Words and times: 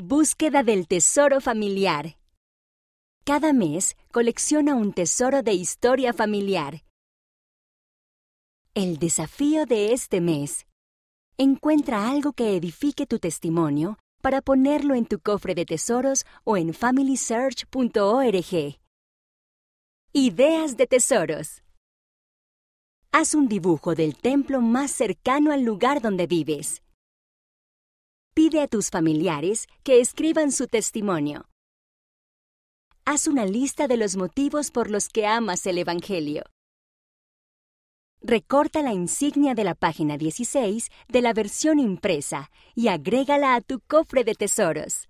Búsqueda 0.00 0.62
del 0.62 0.86
tesoro 0.86 1.40
familiar. 1.40 2.18
Cada 3.24 3.52
mes 3.52 3.96
colecciona 4.12 4.76
un 4.76 4.92
tesoro 4.92 5.42
de 5.42 5.54
historia 5.54 6.12
familiar. 6.12 6.84
El 8.74 8.98
desafío 8.98 9.66
de 9.66 9.92
este 9.92 10.20
mes. 10.20 10.68
Encuentra 11.36 12.08
algo 12.08 12.32
que 12.32 12.56
edifique 12.56 13.06
tu 13.06 13.18
testimonio 13.18 13.98
para 14.22 14.40
ponerlo 14.40 14.94
en 14.94 15.04
tu 15.04 15.18
cofre 15.18 15.56
de 15.56 15.64
tesoros 15.64 16.24
o 16.44 16.56
en 16.56 16.74
familysearch.org. 16.74 18.78
Ideas 20.12 20.76
de 20.76 20.86
tesoros. 20.86 21.64
Haz 23.10 23.34
un 23.34 23.48
dibujo 23.48 23.96
del 23.96 24.16
templo 24.16 24.60
más 24.60 24.92
cercano 24.92 25.50
al 25.50 25.64
lugar 25.64 26.00
donde 26.00 26.28
vives. 26.28 26.82
Pide 28.48 28.62
a 28.62 28.66
tus 28.66 28.88
familiares 28.88 29.66
que 29.82 30.00
escriban 30.00 30.52
su 30.52 30.68
testimonio. 30.68 31.44
Haz 33.04 33.26
una 33.26 33.44
lista 33.44 33.88
de 33.88 33.98
los 33.98 34.16
motivos 34.16 34.70
por 34.70 34.90
los 34.90 35.10
que 35.10 35.26
amas 35.26 35.66
el 35.66 35.76
Evangelio. 35.76 36.44
Recorta 38.22 38.80
la 38.80 38.94
insignia 38.94 39.54
de 39.54 39.64
la 39.64 39.74
página 39.74 40.16
16 40.16 40.88
de 41.08 41.20
la 41.20 41.34
versión 41.34 41.78
impresa 41.78 42.50
y 42.74 42.88
agrégala 42.88 43.54
a 43.54 43.60
tu 43.60 43.80
cofre 43.80 44.24
de 44.24 44.34
tesoros. 44.34 45.06